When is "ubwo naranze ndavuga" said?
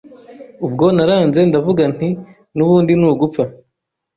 0.65-1.83